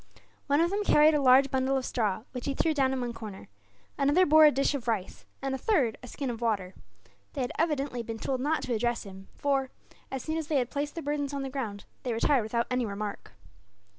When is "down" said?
2.73-2.91